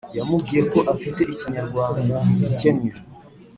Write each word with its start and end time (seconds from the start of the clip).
yamubwiye 0.17 0.61
ko 0.71 0.79
afite 0.93 1.21
ikinyarwnda 1.33 2.09
gikennye 2.39 2.91